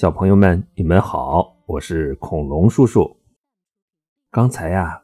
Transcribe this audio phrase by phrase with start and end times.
[0.00, 3.18] 小朋友们，你们好，我是恐龙叔叔。
[4.30, 4.98] 刚才呀，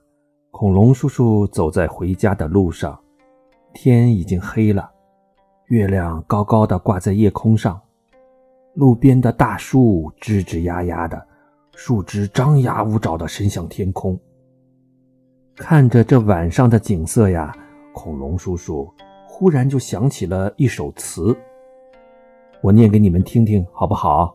[0.50, 2.98] 恐龙叔叔走在回家的路上，
[3.74, 4.90] 天已经黑了，
[5.66, 7.78] 月亮高高的挂在夜空上，
[8.72, 11.26] 路边的大树吱吱呀呀的，
[11.74, 14.18] 树枝张牙舞爪的伸向天空。
[15.56, 17.54] 看着这晚上的景色呀，
[17.92, 18.90] 恐龙叔叔
[19.28, 21.36] 忽然就想起了一首词，
[22.62, 24.34] 我念给你们听听，好不好？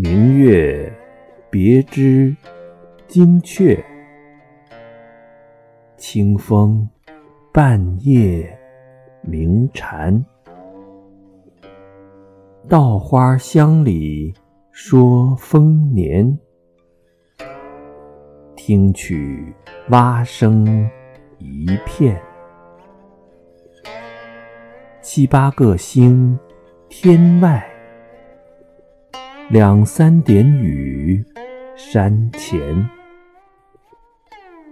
[0.00, 0.88] 明月
[1.50, 2.32] 别枝
[3.08, 3.84] 惊鹊，
[5.96, 6.88] 清风
[7.52, 8.48] 半夜
[9.22, 10.24] 鸣蝉。
[12.68, 14.32] 稻花香里
[14.70, 16.38] 说丰年，
[18.54, 19.52] 听取
[19.88, 20.88] 蛙声
[21.38, 22.22] 一片。
[25.02, 26.38] 七八个星
[26.88, 27.68] 天外。
[29.50, 31.24] 两三点雨
[31.74, 32.60] 山前，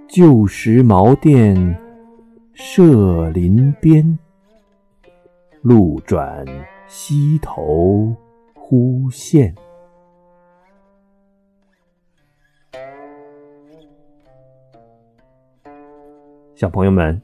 [0.07, 1.57] 旧时茅店
[2.53, 4.19] 社林边，
[5.63, 6.45] 路转
[6.87, 8.15] 溪头
[8.55, 9.55] 忽见。
[16.55, 17.19] 小朋友们，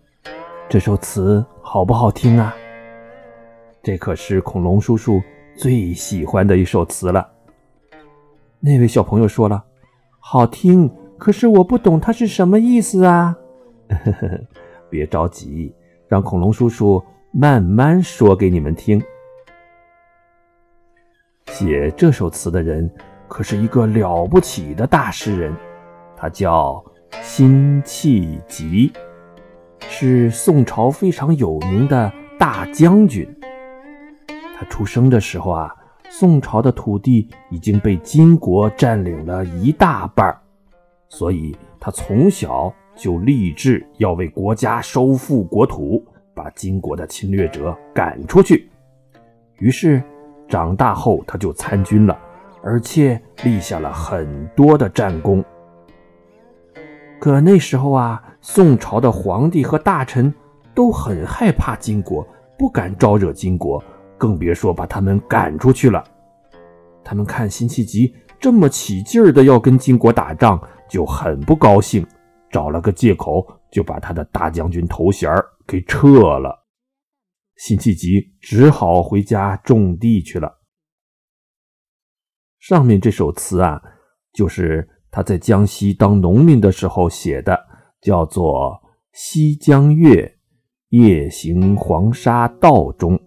[0.70, 2.54] 这首词好不好听啊？
[3.82, 5.20] 这可是恐龙叔叔
[5.54, 7.31] 最喜欢的一首词了。
[8.64, 9.64] 那位小朋友说了
[10.20, 13.36] ：“好听，可是我不懂它是什么意思啊！”，
[14.88, 15.74] 别着急，
[16.06, 19.02] 让恐龙叔叔慢慢说给你们听。
[21.48, 22.88] 写这首词的人
[23.26, 25.52] 可是一个了不起的大诗人，
[26.16, 26.80] 他叫
[27.20, 28.92] 辛弃疾，
[29.80, 33.28] 是宋朝非常有名的大将军。
[34.56, 35.74] 他出生的时候啊。
[36.14, 40.38] 宋朝的土地已经被金国占领了一大半
[41.08, 48.70] 所以他从小就立志要为国家收复国土，把金国的侵略者赶出去。
[49.56, 50.02] 于是
[50.46, 52.18] 长大后他就参军了，
[52.62, 55.42] 而且立下了很多的战功。
[57.18, 60.32] 可那时候啊，宋朝的皇帝和大臣
[60.74, 62.26] 都很害怕金国，
[62.58, 63.82] 不敢招惹金国。
[64.22, 66.04] 更别说把他们赶出去了。
[67.02, 72.06] 他们看辛弃疾这么起劲儿的要跟金国打仗，就很不高兴，
[72.48, 75.28] 找了个借口就把他的大将军头衔
[75.66, 76.56] 给撤了。
[77.56, 80.60] 辛弃疾只好回家种地去了。
[82.60, 83.82] 上面这首词啊，
[84.32, 87.58] 就是他在江西当农民的时候写的，
[88.00, 88.70] 叫做
[89.12, 90.24] 《西江月·
[90.96, 93.18] 夜行黄沙道中》。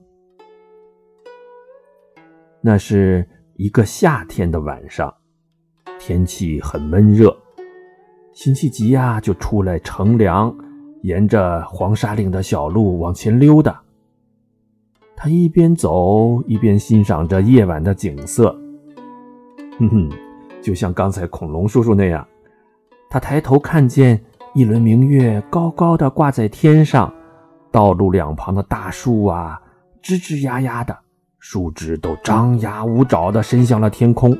[2.67, 3.23] 那是
[3.57, 5.13] 一个夏天的晚上，
[5.99, 7.37] 天气很闷热。
[8.33, 10.51] 辛弃疾呀，就出来乘凉，
[11.03, 13.79] 沿着黄沙岭的小路往前溜达。
[15.15, 18.49] 他一边走一边欣赏着夜晚的景色。
[19.77, 20.09] 哼哼，
[20.59, 22.27] 就像刚才恐龙叔叔那样，
[23.11, 24.19] 他抬头看见
[24.55, 27.13] 一轮明月高高的挂在天上，
[27.71, 29.61] 道路两旁的大树啊，
[30.01, 31.04] 吱吱呀呀的。
[31.47, 34.35] 树枝都张牙舞爪地伸向了天空，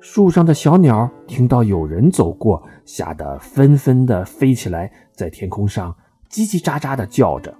[0.00, 5.94] 树上的小鸟听到有人走过，吓得纷纷地飞起来，在天空上
[6.28, 7.56] 叽叽喳喳地叫着。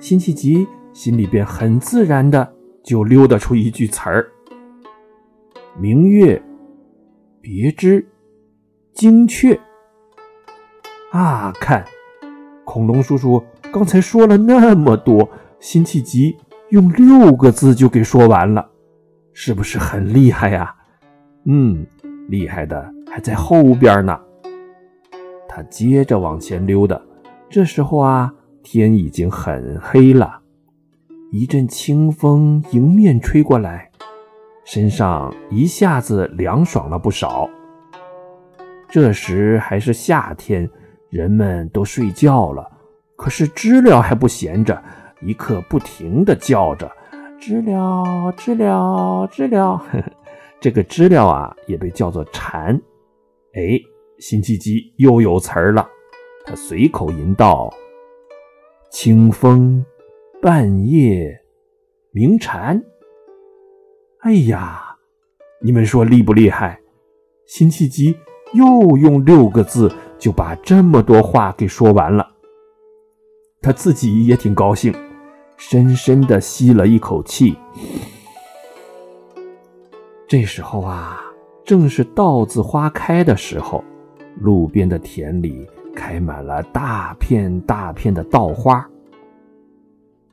[0.00, 2.52] 辛弃疾心里边很自然的
[2.82, 4.28] 就溜达出一句词儿
[5.78, 6.42] ：“明月，
[7.40, 8.04] 别枝，
[8.92, 9.56] 惊鹊。”
[11.14, 11.84] 啊，看，
[12.64, 13.40] 恐龙叔叔
[13.72, 15.30] 刚才说了那么多。
[15.60, 16.36] 辛弃疾
[16.70, 18.66] 用六个字就给说完了，
[19.34, 20.74] 是不是很厉害呀？
[21.44, 21.86] 嗯，
[22.28, 24.18] 厉害的还在后边呢。
[25.46, 26.98] 他接着往前溜达，
[27.50, 30.40] 这时候啊，天已经很黑了，
[31.30, 33.90] 一阵清风迎面吹过来，
[34.64, 37.48] 身上一下子凉爽了不少。
[38.88, 40.68] 这时还是夏天，
[41.10, 42.66] 人们都睡觉了，
[43.14, 44.82] 可是知了还不闲着。
[45.20, 46.90] 一刻不停地叫着，
[47.38, 49.76] 知了，知了，知了。
[49.92, 50.04] 呵呵
[50.60, 52.74] 这个知了啊，也被叫做蝉。
[53.54, 53.80] 哎，
[54.18, 55.88] 辛弃疾又有词儿了，
[56.44, 57.72] 他随口吟道
[58.92, 59.84] ：“清风
[60.42, 61.40] 半夜
[62.12, 62.82] 鸣蝉。”
[64.20, 64.96] 哎呀，
[65.62, 66.78] 你们说厉不厉害？
[67.46, 68.14] 辛弃疾
[68.52, 72.28] 又用六个字就把这么多话给说完了。
[73.62, 74.94] 他自己也挺高兴，
[75.62, 77.54] 深深的吸了一口气。
[80.26, 81.20] 这时候啊，
[81.64, 83.84] 正是稻子花开的时候，
[84.40, 88.88] 路边的田里开满了大片大片的稻花。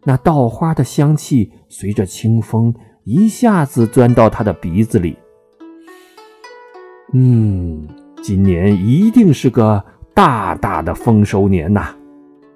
[0.06, 5.18] 那稻花的香气随着清风一下子钻到他的鼻子里。
[7.14, 7.86] 嗯，
[8.24, 9.84] 今年一定是个
[10.14, 11.90] 大大的丰收年呐！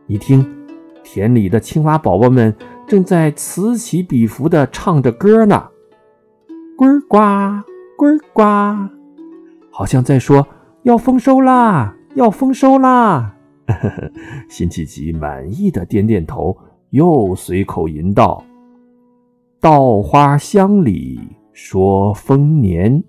[0.07, 0.60] 你听，
[1.13, 2.55] 田里的青蛙宝宝们
[2.87, 5.61] 正在此起彼伏地唱着歌呢，
[6.77, 7.17] 呱呱
[7.97, 8.41] 呱呱，
[9.69, 10.47] 好像在说
[10.83, 13.35] 要丰收啦，要丰收啦！
[14.47, 16.57] 辛弃疾满意的点点头。
[16.91, 18.41] 又随口吟道
[19.59, 21.19] ：“稻花香里
[21.51, 23.03] 说丰年，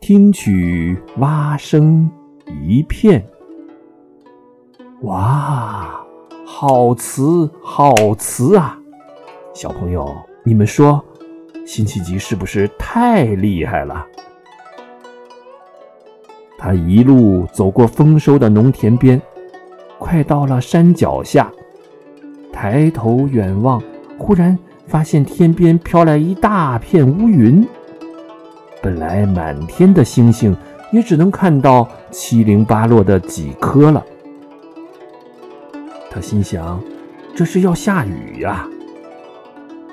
[0.00, 2.10] 听取蛙声
[2.62, 3.26] 一片。”
[5.04, 6.01] 哇，
[6.64, 8.78] 好词好词啊！
[9.52, 10.08] 小朋友，
[10.44, 11.04] 你们说，
[11.66, 14.06] 辛弃疾是不是太厉害了？
[16.56, 19.20] 他一路走过丰收的农田边，
[19.98, 21.50] 快到了山脚下。
[22.52, 23.82] 抬头远望，
[24.16, 24.56] 忽然
[24.86, 27.66] 发现天边飘来一大片乌云。
[28.80, 30.56] 本来满天的星星，
[30.92, 34.06] 也只能看到七零八落的几颗了。
[36.12, 36.78] 他心想：
[37.34, 38.68] 这是要下雨呀！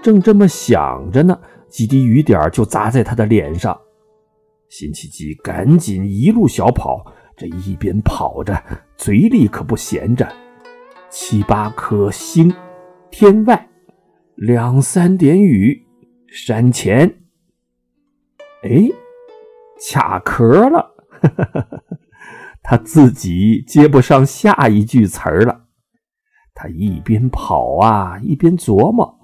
[0.04, 1.39] 正这么想着呢，
[1.69, 3.80] 几滴雨点就砸在他的脸上。
[4.68, 7.06] 辛弃疾赶紧一路小跑，
[7.38, 8.62] 这一边跑着，
[8.98, 10.27] 嘴里可不闲着。
[11.10, 12.54] 七八颗星，
[13.10, 13.56] 天外；
[14.36, 15.88] 两三点雨，
[16.27, 17.15] 山前。
[18.63, 18.89] 哎，
[19.89, 20.95] 卡壳了，
[22.62, 25.69] 他自己接不上下一句词儿了。
[26.62, 29.18] 他一边跑啊，一边琢磨，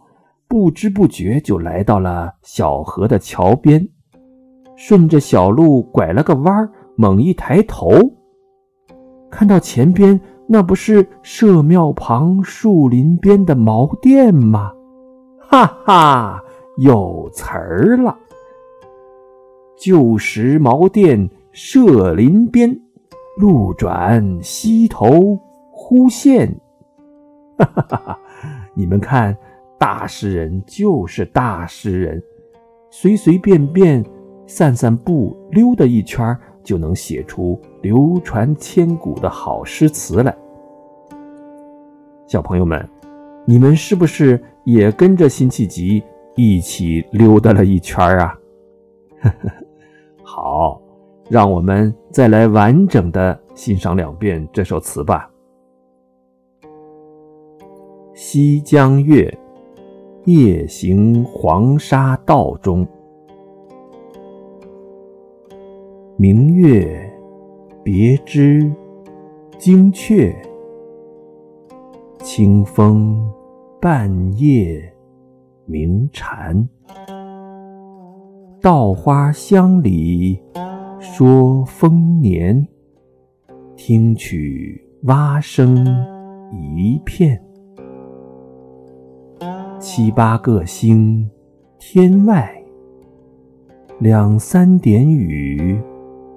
[0.48, 3.86] 不知不觉就来到了小河的桥边，
[4.78, 7.92] 顺着小路拐了个弯儿，猛一抬头，
[9.30, 10.18] 看到前边。
[10.48, 14.72] 那不是社庙旁树林边的茅店吗？
[15.40, 16.42] 哈哈，
[16.78, 18.16] 有词儿了。
[19.78, 22.80] 旧时茅店社林边，
[23.38, 25.38] 路转溪头
[25.70, 26.62] 忽见。
[27.58, 28.20] 哈哈哈哈！
[28.74, 29.36] 你们看，
[29.78, 32.22] 大诗人就是大诗人，
[32.90, 34.04] 随随便便
[34.46, 40.36] 散散步溜达一圈就能写出流传千古的好诗词来。
[42.28, 42.84] 小朋友们，
[43.46, 46.04] 你们是不是也跟着辛弃疾
[46.36, 48.38] 一起溜达了一圈啊？
[50.24, 50.82] 好，
[51.30, 55.30] 让我们再来完整的欣赏两遍这首词吧。
[58.18, 59.30] 《西江月·
[60.32, 62.88] 夜行黄沙道中》
[66.16, 67.12] 明月
[67.84, 68.72] 别枝
[69.58, 70.34] 惊鹊，
[72.20, 73.22] 清风
[73.82, 74.82] 半夜
[75.66, 76.66] 鸣蝉。
[78.62, 80.42] 稻花香里
[81.02, 82.66] 说丰年，
[83.76, 85.86] 听取蛙声
[86.54, 87.38] 一片。
[89.88, 91.30] 七八个星，
[91.78, 92.44] 天外；
[94.00, 95.80] 两三点雨。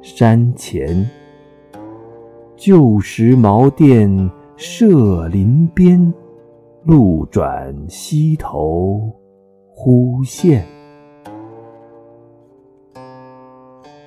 [0.02, 1.08] 山前，
[2.56, 6.12] 旧时茅店社林边，
[6.84, 9.10] 路转溪头
[9.70, 10.62] 忽见。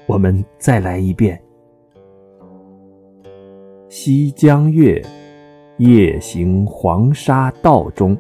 [0.05, 1.41] 我们再来一遍：
[3.89, 5.03] 西江月，
[5.77, 8.15] 夜行黄沙道中。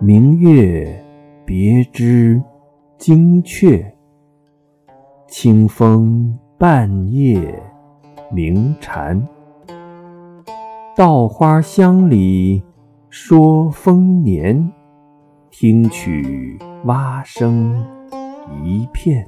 [0.00, 1.04] 明月
[1.44, 2.40] 别枝
[2.98, 3.84] 惊鹊。
[5.26, 7.60] 清风半夜
[8.32, 9.20] 鸣蝉，
[10.96, 12.62] 稻花香里
[13.10, 14.72] 说丰年，
[15.50, 17.74] 听取蛙声
[18.62, 19.26] 一片。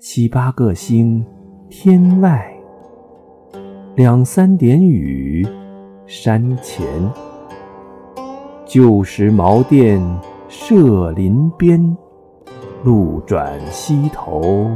[0.00, 1.24] 七八个星，
[1.70, 2.40] 天外；
[3.94, 5.46] 两三点雨，
[6.04, 6.84] 山前。
[8.74, 10.02] 旧时茅店
[10.48, 11.96] 社林边。
[12.82, 14.68] 路转溪头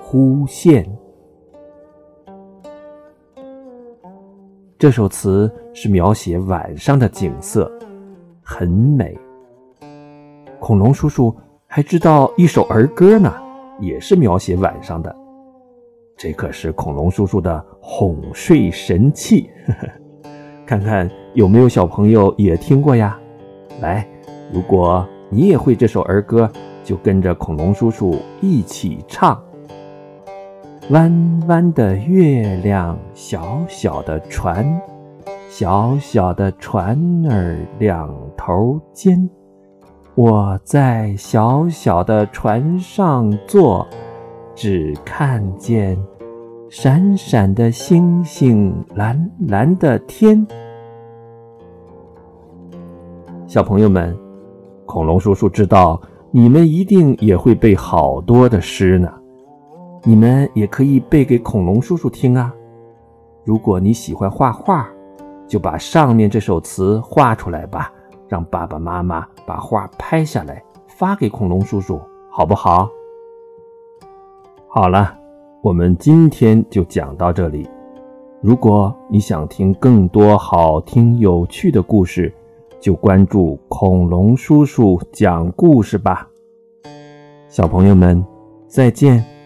[0.00, 0.82] 忽见。
[4.78, 7.70] 这首词是描写晚上的景色，
[8.42, 9.14] 很美。
[10.58, 13.30] 恐龙叔叔还知道一首儿歌呢，
[13.78, 15.14] 也是描写晚上的。
[16.16, 19.88] 这可是恐龙叔叔的哄睡神器，呵呵
[20.68, 23.18] 看看有没有小朋友也听过呀？
[23.80, 24.06] 来，
[24.52, 26.46] 如果你也会这首儿歌，
[26.84, 29.42] 就跟着恐龙叔叔一起唱。
[30.90, 31.10] 弯
[31.46, 34.78] 弯的月亮，小小的船，
[35.48, 39.26] 小小的船儿两头尖。
[40.16, 43.88] 我在小小的船上坐。
[44.54, 45.96] 只看见
[46.70, 50.46] 闪闪的星星，蓝蓝的天。
[53.46, 54.14] 小朋友们，
[54.84, 55.98] 恐龙叔叔知道
[56.30, 59.10] 你们一定也会背好多的诗呢，
[60.02, 62.52] 你们也可以背给恐龙叔叔听啊。
[63.44, 64.86] 如果你喜欢画画，
[65.46, 67.90] 就把上面这首词画出来吧，
[68.28, 71.98] 让爸爸妈妈把画拍下来发给恐龙叔叔，
[72.30, 72.90] 好不好？
[74.68, 75.17] 好了，
[75.60, 77.68] 我们今天就讲到这里。
[78.40, 82.32] 如果你想听更多好听有趣的故事，
[82.78, 86.28] 就关注恐龙叔叔讲故事吧。
[87.48, 88.24] 小朋友们，
[88.68, 89.37] 再见。